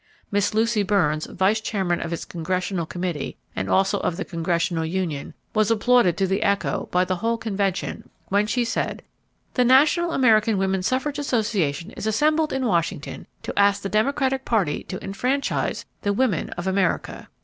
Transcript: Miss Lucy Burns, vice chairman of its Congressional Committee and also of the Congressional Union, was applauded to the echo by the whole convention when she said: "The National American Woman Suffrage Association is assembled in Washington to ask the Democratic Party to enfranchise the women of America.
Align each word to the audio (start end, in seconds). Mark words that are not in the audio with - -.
Miss 0.31 0.55
Lucy 0.55 0.81
Burns, 0.81 1.27
vice 1.27 1.61
chairman 1.61 2.01
of 2.01 2.11
its 2.11 2.25
Congressional 2.25 2.87
Committee 2.87 3.37
and 3.55 3.69
also 3.69 3.99
of 3.99 4.17
the 4.17 4.25
Congressional 4.25 4.83
Union, 4.83 5.35
was 5.53 5.69
applauded 5.69 6.17
to 6.17 6.25
the 6.25 6.41
echo 6.41 6.89
by 6.91 7.05
the 7.05 7.17
whole 7.17 7.37
convention 7.37 8.09
when 8.29 8.47
she 8.47 8.65
said: 8.65 9.03
"The 9.53 9.63
National 9.63 10.11
American 10.11 10.57
Woman 10.57 10.81
Suffrage 10.81 11.19
Association 11.19 11.91
is 11.91 12.07
assembled 12.07 12.51
in 12.51 12.65
Washington 12.65 13.27
to 13.43 13.53
ask 13.55 13.83
the 13.83 13.89
Democratic 13.89 14.43
Party 14.43 14.81
to 14.85 14.99
enfranchise 15.03 15.85
the 16.01 16.13
women 16.13 16.49
of 16.57 16.65
America. 16.65 17.29